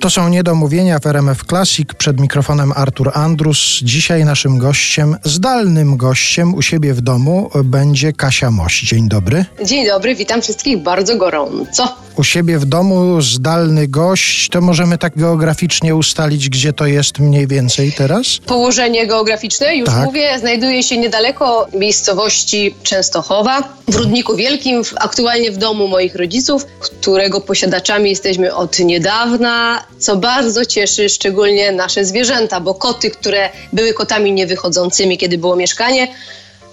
To 0.00 0.10
są 0.10 0.28
niedomówienia 0.28 0.98
w 0.98 1.06
RMF 1.06 1.44
Classic. 1.44 1.88
Przed 1.98 2.20
mikrofonem 2.20 2.72
Artur 2.76 3.10
Andrus. 3.14 3.80
Dzisiaj 3.82 4.24
naszym 4.24 4.58
gościem, 4.58 5.16
zdalnym 5.24 5.96
gościem 5.96 6.54
u 6.54 6.62
siebie 6.62 6.94
w 6.94 7.00
domu 7.00 7.50
będzie 7.64 8.12
Kasia 8.12 8.50
Moś. 8.50 8.80
Dzień 8.80 9.08
dobry. 9.08 9.44
Dzień 9.64 9.86
dobry, 9.86 10.14
witam 10.14 10.42
wszystkich 10.42 10.82
bardzo 10.82 11.16
gorąco. 11.16 11.96
U 12.16 12.24
siebie 12.24 12.58
w 12.58 12.64
domu 12.64 13.20
zdalny 13.22 13.88
gość, 13.88 14.48
to 14.48 14.60
możemy 14.60 14.98
tak 14.98 15.12
geograficznie 15.16 15.96
ustalić, 15.96 16.48
gdzie 16.48 16.72
to 16.72 16.86
jest 16.86 17.18
mniej 17.18 17.46
więcej 17.46 17.92
teraz? 17.92 18.26
Położenie 18.46 19.06
geograficzne, 19.06 19.76
już 19.76 19.88
Tak. 19.88 20.04
mówię, 20.06 20.38
znajduje 20.38 20.82
się 20.82 20.98
niedaleko 20.98 21.66
miejscowości 21.74 22.74
Częstochowa, 22.82 23.62
w 23.88 23.94
Rudniku 23.96 24.36
Wielkim, 24.36 24.82
aktualnie 24.96 25.52
w 25.52 25.56
domu 25.56 25.88
moich 25.88 26.14
rodziców, 26.14 26.66
którego 26.80 27.40
posiadaczami 27.40 28.10
jesteśmy 28.10 28.54
od 28.54 28.78
niedawna, 28.78 29.84
co 29.98 30.16
bardzo 30.16 30.64
cieszy 30.64 31.08
szczególnie 31.08 31.72
nasze 31.72 32.04
zwierzęta, 32.04 32.60
bo 32.60 32.74
koty, 32.74 33.10
które 33.10 33.50
były 33.72 33.94
kotami 33.94 34.32
niewychodzącymi, 34.32 35.18
kiedy 35.18 35.38
było 35.38 35.56
mieszkanie, 35.56 36.08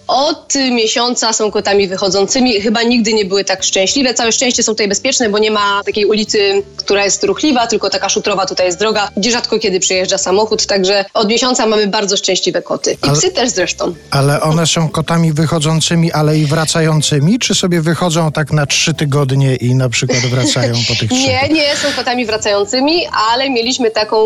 od 0.07 0.53
miesiąca 0.71 1.33
są 1.33 1.51
kotami 1.51 1.87
wychodzącymi. 1.87 2.61
Chyba 2.61 2.83
nigdy 2.83 3.13
nie 3.13 3.25
były 3.25 3.43
tak 3.43 3.63
szczęśliwe. 3.63 4.13
Całe 4.13 4.31
szczęście 4.31 4.63
są 4.63 4.71
tutaj 4.71 4.87
bezpieczne, 4.87 5.29
bo 5.29 5.39
nie 5.39 5.51
ma 5.51 5.81
takiej 5.85 6.05
ulicy, 6.05 6.63
która 6.77 7.05
jest 7.05 7.23
ruchliwa, 7.23 7.67
tylko 7.67 7.89
taka 7.89 8.09
szutrowa 8.09 8.45
tutaj 8.45 8.65
jest 8.65 8.79
droga, 8.79 9.09
gdzie 9.17 9.31
rzadko 9.31 9.59
kiedy 9.59 9.79
przyjeżdża 9.79 10.17
samochód. 10.17 10.65
Także 10.65 11.05
od 11.13 11.27
miesiąca 11.29 11.65
mamy 11.65 11.87
bardzo 11.87 12.17
szczęśliwe 12.17 12.61
koty. 12.61 12.91
I 12.93 12.97
Ale- 13.01 13.13
psy 13.13 13.31
też 13.31 13.49
zresztą. 13.49 13.93
Ale 14.11 14.41
one 14.41 14.67
są 14.67 14.89
kotami 14.89 15.33
wychodzącymi, 15.33 16.11
ale 16.11 16.37
i 16.37 16.45
wracającymi? 16.45 17.39
Czy 17.39 17.55
sobie 17.55 17.81
wychodzą 17.81 18.31
tak 18.31 18.51
na 18.51 18.65
trzy 18.65 18.93
tygodnie 18.93 19.55
i 19.55 19.75
na 19.75 19.89
przykład 19.89 20.19
wracają 20.19 20.73
po 20.87 20.95
tych 20.95 21.09
trzech? 21.11 21.19
Nie, 21.27 21.49
nie 21.53 21.75
są 21.75 21.87
kotami 21.95 22.25
wracającymi, 22.25 23.05
ale 23.31 23.49
mieliśmy 23.49 23.91
taką 23.91 24.17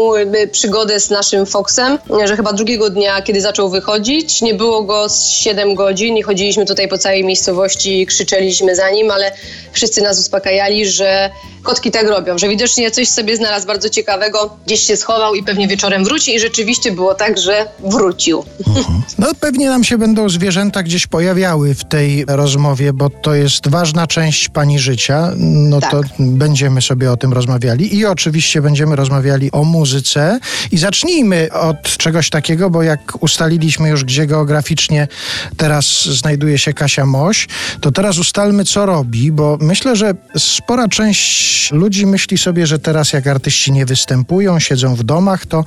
przygodę 0.52 1.00
z 1.00 1.10
naszym 1.10 1.46
Foxem, 1.46 1.98
że 2.26 2.36
chyba 2.38 2.54
drugiego 2.54 2.90
dnia, 2.90 3.22
kiedy 3.22 3.42
zaczął 3.42 3.70
wychodzić, 3.70 4.42
nie 4.42 4.54
było 4.54 4.84
go 4.84 5.10
z 5.10 5.30
7 5.30 5.71
godzin 5.76 6.18
i 6.18 6.22
chodziliśmy 6.22 6.66
tutaj 6.66 6.88
po 6.88 6.98
całej 6.98 7.24
miejscowości, 7.24 8.06
krzyczeliśmy 8.06 8.76
za 8.76 8.90
nim, 8.90 9.12
ale 9.12 9.32
wszyscy 9.72 10.02
nas 10.02 10.20
uspokajali, 10.20 10.86
że 10.86 11.30
kotki 11.64 11.92
tak 11.92 12.08
robią, 12.08 12.38
że 12.38 12.50
widocznie 12.50 12.92
coś 12.92 13.08
sobie 13.08 13.38
znalazł 13.38 13.68
bardzo 13.68 13.90
ciekawego, 13.90 14.58
gdzieś 14.66 14.80
się 14.80 14.98
schował 14.98 15.36
i 15.36 15.44
pewnie 15.44 15.68
wieczorem 15.68 16.04
wróci 16.04 16.36
i 16.36 16.40
rzeczywiście 16.40 16.92
było 16.92 17.16
tak, 17.16 17.38
że 17.40 17.66
wrócił. 17.80 18.44
No 19.18 19.28
pewnie 19.40 19.70
nam 19.70 19.84
się 19.84 19.98
będą 19.98 20.30
zwierzęta 20.30 20.84
gdzieś 20.84 21.08
pojawiały 21.08 21.76
w 21.76 21.86
tej 21.86 22.26
rozmowie, 22.28 22.94
bo 22.94 23.10
to 23.10 23.36
jest 23.36 23.68
ważna 23.70 24.08
część 24.08 24.50
pani 24.50 24.80
życia. 24.80 25.32
No 25.38 25.82
Tak. 25.82 25.92
to 25.92 26.02
będziemy 26.20 26.82
sobie 26.82 27.12
o 27.12 27.18
tym 27.18 27.34
rozmawiali 27.34 27.98
i 27.98 28.06
oczywiście 28.06 28.62
będziemy 28.62 28.96
rozmawiali 28.96 29.52
o 29.52 29.64
muzyce. 29.64 30.40
I 30.72 30.78
zacznijmy 30.78 31.50
od 31.54 31.98
czegoś 31.98 32.30
takiego, 32.30 32.70
bo 32.70 32.84
jak 32.84 33.00
ustaliliśmy 33.20 33.90
już, 33.90 34.04
gdzie 34.04 34.28
geograficznie 34.28 35.08
teraz 35.58 36.06
znajduje 36.06 36.58
się 36.58 36.74
Kasia 36.74 37.06
Moś, 37.06 37.48
to 37.82 37.92
teraz 37.92 38.18
ustalmy, 38.18 38.66
co 38.66 38.86
robi, 38.86 39.32
bo 39.32 39.58
myślę, 39.62 39.96
że 39.96 40.14
spora 40.38 40.88
część 40.88 41.51
ludzi 41.72 42.06
myśli 42.06 42.38
sobie, 42.38 42.68
że 42.68 42.80
teraz 42.80 43.14
jak 43.14 43.28
artyści 43.28 43.72
nie 43.72 43.86
występują, 43.86 44.60
siedzą 44.60 44.96
w 44.96 45.04
domach, 45.04 45.46
to 45.46 45.64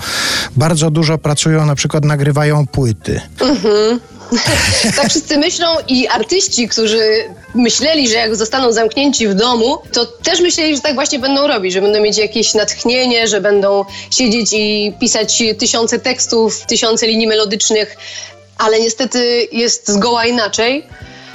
bardzo 0.56 0.90
dużo 0.90 1.18
pracują, 1.18 1.66
na 1.66 1.74
przykład 1.74 2.04
nagrywają 2.04 2.66
płyty. 2.66 3.20
Tak 4.96 5.10
wszyscy 5.10 5.38
myślą 5.38 5.66
i 5.88 6.08
artyści, 6.08 6.68
którzy 6.68 7.24
myśleli, 7.54 8.08
że 8.08 8.16
jak 8.16 8.36
zostaną 8.36 8.72
zamknięci 8.72 9.28
w 9.28 9.34
domu, 9.34 9.78
to 9.92 10.06
też 10.06 10.40
myśleli, 10.40 10.76
że 10.76 10.82
tak 10.82 10.94
właśnie 10.94 11.18
będą 11.18 11.46
robić, 11.46 11.72
że 11.72 11.80
będą 11.80 12.00
mieć 12.00 12.18
jakieś 12.18 12.54
natchnienie, 12.54 13.28
że 13.28 13.40
będą 13.40 13.84
siedzieć 14.10 14.52
i 14.52 14.92
pisać 15.00 15.42
tysiące 15.58 15.98
tekstów, 15.98 16.66
tysiące 16.66 17.06
linii 17.06 17.26
melodycznych, 17.26 17.96
ale 18.58 18.80
niestety 18.80 19.48
jest 19.52 19.88
zgoła 19.88 20.26
inaczej. 20.26 20.86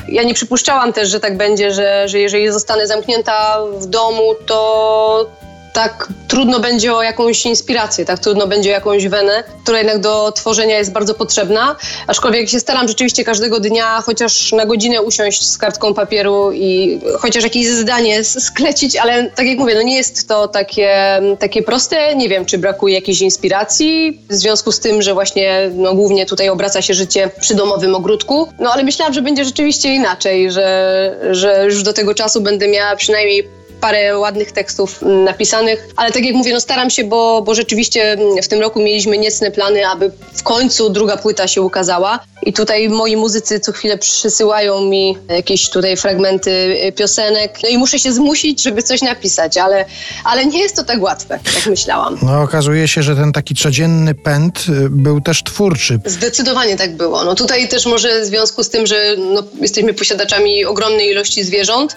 Ja 0.08 0.24
nie 0.24 0.34
przypuszczałam 0.34 0.94
też, 0.94 1.10
że 1.10 1.20
tak 1.20 1.38
będzie, 1.38 1.72
że, 1.72 2.08
że 2.08 2.20
jeżeli 2.20 2.52
zostanę 2.52 2.88
zamknięta 2.88 3.58
w 3.80 3.86
domu, 3.86 4.36
to 4.46 5.30
tak 5.74 6.08
trudno 6.28 6.60
będzie 6.60 6.94
o 6.94 7.04
jakąś 7.04 7.46
inspirację, 7.46 8.06
tak 8.06 8.20
trudno 8.20 8.48
będzie 8.48 8.70
o 8.70 8.74
jakąś 8.74 9.08
wenę, 9.08 9.44
która 9.64 9.78
jednak 9.78 10.00
do 10.00 10.32
tworzenia 10.32 10.78
jest 10.78 10.92
bardzo 10.92 11.14
potrzebna. 11.14 11.76
Aczkolwiek 12.08 12.50
się 12.50 12.60
staram 12.60 12.88
rzeczywiście 12.88 13.24
każdego 13.24 13.60
dnia 13.60 14.02
chociaż 14.02 14.52
na 14.52 14.66
godzinę 14.66 15.02
usiąść 15.02 15.48
z 15.48 15.58
kartką 15.58 15.94
papieru 15.94 16.52
i 16.52 17.00
chociaż 17.20 17.44
jakieś 17.44 17.68
zdanie 17.68 18.24
sklecić, 18.24 18.96
ale 18.96 19.32
tak 19.32 19.48
jak 19.48 19.58
mówię, 19.58 19.76
no 19.76 19.82
nie 19.82 19.96
jest 19.96 20.28
to 20.28 20.48
takie, 20.48 21.22
takie 21.40 21.64
proste. 21.64 22.16
Nie 22.16 22.30
wiem, 22.30 22.46
czy 22.46 22.58
brakuje 22.58 22.96
jakiejś 22.96 23.22
inspiracji 23.22 24.22
w 24.30 24.34
związku 24.34 24.72
z 24.72 24.80
tym, 24.80 25.02
że 25.02 25.14
właśnie 25.14 25.72
no, 25.76 25.96
głównie 25.96 26.26
tutaj 26.26 26.50
obraca 26.50 26.82
się 26.82 26.94
życie 26.94 27.30
przy 27.40 27.56
domowym 27.56 27.96
ogródku. 27.96 28.48
No 28.60 28.72
ale 28.72 28.84
myślałam, 28.84 29.14
że 29.14 29.22
będzie 29.22 29.46
rzeczywiście 29.46 29.96
inaczej, 29.96 30.52
że, 30.52 31.16
że 31.32 31.66
już 31.66 31.84
do 31.84 31.94
tego 31.94 32.14
czasu 32.14 32.42
będę 32.42 32.68
miała 32.68 32.96
przynajmniej 32.96 33.59
parę 33.82 34.20
ładnych 34.20 34.52
tekstów 34.52 35.04
mm, 35.04 35.24
napisanych, 35.24 35.88
ale 35.96 36.12
tak 36.12 36.26
jak 36.26 36.36
mówię, 36.36 36.54
no 36.54 36.62
staram 36.62 36.90
się, 36.90 37.04
bo, 37.04 37.42
bo 37.42 37.56
rzeczywiście 37.56 38.12
mm, 38.12 38.44
w 38.44 38.48
tym 38.48 38.62
roku 38.62 38.80
mieliśmy 38.80 39.18
niecne 39.18 39.52
plany, 39.52 39.88
aby 39.88 40.12
w 40.34 40.44
końcu 40.44 40.90
druga 40.90 41.18
płyta 41.18 41.48
się 41.48 41.62
ukazała 41.62 42.20
i 42.44 42.54
tutaj 42.54 42.90
moi 42.90 43.18
muzycy 43.18 43.60
co 43.60 43.72
chwilę 43.72 43.98
przysyłają 43.98 44.82
mi 44.82 45.18
jakieś 45.30 45.70
tutaj 45.70 45.98
fragmenty 45.98 46.52
y, 46.52 46.92
piosenek, 46.92 47.60
no 47.64 47.70
i 47.70 47.78
muszę 47.78 48.00
się 48.00 48.14
zmusić, 48.14 48.64
żeby 48.64 48.84
coś 48.84 49.02
napisać, 49.02 49.58
ale, 49.58 49.86
ale 50.24 50.46
nie 50.46 50.60
jest 50.60 50.76
to 50.76 50.84
tak 50.84 51.02
łatwe, 51.02 51.40
jak 51.56 51.66
myślałam. 51.66 52.18
No 52.22 52.42
okazuje 52.42 52.88
się, 52.88 53.04
że 53.04 53.16
ten 53.16 53.32
taki 53.34 53.56
codzienny 53.56 54.16
pęd 54.16 54.66
y, 54.70 54.90
był 54.90 55.22
też 55.22 55.44
twórczy. 55.44 56.00
Zdecydowanie 56.06 56.78
tak 56.78 56.96
było. 56.96 57.24
No 57.24 57.36
tutaj 57.36 57.68
też 57.68 57.86
może 57.86 58.22
w 58.22 58.26
związku 58.26 58.64
z 58.64 58.70
tym, 58.70 58.88
że 58.88 59.16
no, 59.18 59.44
jesteśmy 59.62 59.94
posiadaczami 59.94 60.66
ogromnej 60.66 61.10
ilości 61.10 61.44
zwierząt, 61.44 61.96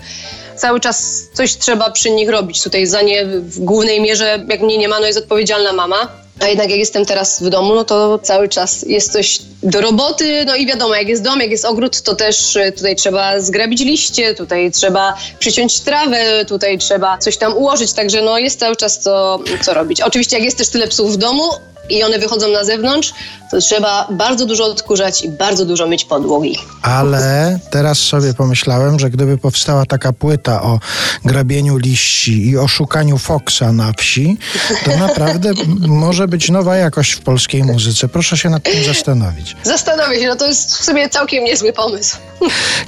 cały 0.56 0.80
czas 0.80 1.22
coś 1.34 1.56
trzeba 1.56 1.90
przy 1.90 2.10
nich 2.10 2.28
robić. 2.28 2.62
Tutaj 2.62 2.86
za 2.86 3.02
nie 3.02 3.26
w 3.26 3.58
głównej 3.60 4.00
mierze, 4.00 4.44
jak 4.48 4.60
mnie 4.60 4.78
nie 4.78 4.88
ma, 4.88 5.00
no 5.00 5.06
jest 5.06 5.18
odpowiedzialna 5.18 5.72
mama. 5.72 6.22
A 6.40 6.48
jednak 6.48 6.70
jak 6.70 6.78
jestem 6.78 7.06
teraz 7.06 7.42
w 7.42 7.48
domu, 7.48 7.74
no 7.74 7.84
to 7.84 8.18
cały 8.18 8.48
czas 8.48 8.82
jest 8.82 9.12
coś 9.12 9.38
do 9.62 9.80
roboty, 9.80 10.44
no 10.46 10.56
i 10.56 10.66
wiadomo, 10.66 10.94
jak 10.94 11.08
jest 11.08 11.22
dom, 11.22 11.40
jak 11.40 11.50
jest 11.50 11.64
ogród, 11.64 12.02
to 12.02 12.14
też 12.14 12.56
y, 12.56 12.72
tutaj 12.72 12.96
trzeba 12.96 13.40
zgrabić 13.40 13.80
liście, 13.80 14.34
tutaj 14.34 14.70
trzeba 14.70 15.14
przyciąć 15.38 15.80
trawę, 15.80 16.44
tutaj 16.44 16.78
trzeba 16.78 17.18
coś 17.18 17.36
tam 17.36 17.56
ułożyć, 17.56 17.92
także 17.92 18.22
no 18.22 18.38
jest 18.38 18.60
cały 18.60 18.76
czas 18.76 18.98
co, 18.98 19.40
co 19.62 19.74
robić. 19.74 20.00
Oczywiście 20.00 20.36
jak 20.36 20.44
jest 20.44 20.58
też 20.58 20.68
tyle 20.68 20.88
psów 20.88 21.12
w 21.12 21.16
domu, 21.16 21.50
i 21.92 22.02
one 22.02 22.18
wychodzą 22.18 22.52
na 22.52 22.64
zewnątrz, 22.64 23.14
to 23.50 23.58
trzeba 23.58 24.08
bardzo 24.10 24.46
dużo 24.46 24.64
odkurzać 24.64 25.22
i 25.24 25.28
bardzo 25.28 25.64
dużo 25.64 25.86
myć 25.86 26.04
podłogi. 26.04 26.58
Ale 26.82 27.58
teraz 27.70 27.98
sobie 27.98 28.34
pomyślałem, 28.34 28.98
że 28.98 29.10
gdyby 29.10 29.38
powstała 29.38 29.86
taka 29.86 30.12
płyta 30.12 30.62
o 30.62 30.80
grabieniu 31.24 31.76
liści 31.76 32.48
i 32.48 32.58
o 32.58 32.68
szukaniu 32.68 33.18
Foxa 33.18 33.72
na 33.72 33.92
wsi, 33.98 34.38
to 34.84 34.96
naprawdę 35.06 35.50
może 35.78 36.28
być 36.28 36.50
nowa 36.50 36.76
jakość 36.76 37.12
w 37.12 37.20
polskiej 37.20 37.64
muzyce. 37.64 38.08
Proszę 38.08 38.38
się 38.38 38.50
nad 38.50 38.62
tym 38.62 38.84
zastanowić. 38.84 39.56
Zastanowię 39.62 40.20
się, 40.20 40.26
no 40.26 40.36
to 40.36 40.46
jest 40.46 40.76
w 40.76 40.84
sumie 40.84 41.08
całkiem 41.08 41.44
niezły 41.44 41.72
pomysł. 41.72 42.16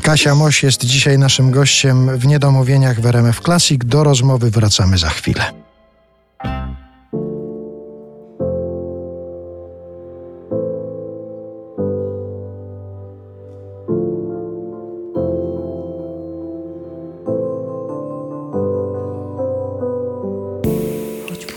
Kasia 0.03 0.34
Moś 0.34 0.62
jest 0.62 0.84
dzisiaj 0.84 1.19
naszym 1.19 1.50
gościem 1.50 2.19
w 2.19 2.26
Niedomówieniach 2.26 3.00
w 3.00 3.06
RMF 3.06 3.41
Classic. 3.41 3.81
Do 3.84 4.04
rozmowy 4.04 4.50
wracamy 4.50 4.98
za 4.98 5.09
chwilę. 5.09 5.63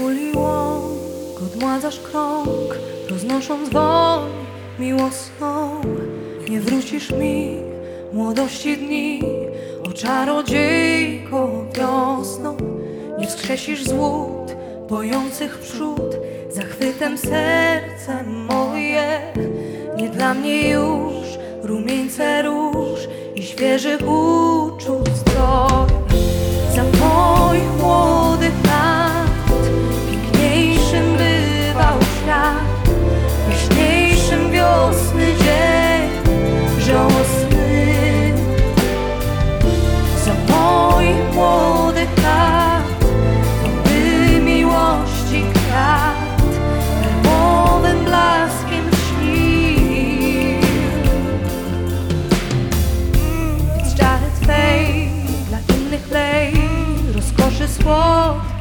Puli 0.07 0.31
łąk, 0.35 1.41
odmładzasz 1.45 1.99
krąg, 1.99 2.75
roznosząc 3.09 3.69
woń 3.69 4.29
miłosną. 4.79 5.81
Nie 6.49 6.61
wrócisz 6.61 7.11
mi 7.11 7.57
młodości 8.13 8.77
dni, 8.77 9.21
o 9.89 9.93
czarodziejko 9.93 11.65
wiosną. 11.73 12.57
Nie 13.19 13.27
wskrzesisz 13.27 13.83
z 13.83 13.93
łód 13.93 14.55
bojących 14.89 15.57
przód, 15.57 16.15
zachwytem 16.49 17.17
serce 17.17 18.23
moje. 18.23 19.33
Nie 19.97 20.09
dla 20.09 20.33
mnie 20.33 20.69
już 20.69 21.25
rumieńce 21.63 22.41
róż 22.41 22.99
i 23.35 23.43
świeżych 23.43 24.01
uczuć 24.01 25.07
zdrowie. 25.15 25.66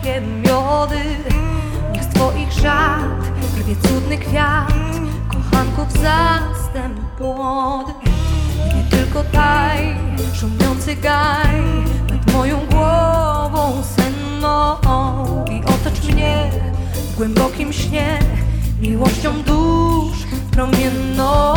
Zapachiem 0.06 0.42
miody. 0.42 1.02
Z 2.00 2.14
twoich 2.14 2.52
żart 2.52 3.30
rwie 3.58 3.76
cudny 3.76 4.18
kwiat 4.18 4.72
Kochanków 5.28 5.92
zastęp 5.92 7.20
młody. 7.20 7.92
Nie 8.76 8.98
tylko 8.98 9.24
taj, 9.24 9.96
szumiący 10.34 10.96
gaj 10.96 11.62
Nad 12.10 12.32
moją 12.32 12.58
głową 12.70 13.82
senną 13.96 14.76
I 15.50 15.64
otocz 15.64 16.14
mnie 16.14 16.50
w 16.94 17.16
głębokim 17.16 17.72
śnie 17.72 18.18
Miłością 18.80 19.42
dusz 19.42 20.18
promienną 20.50 21.55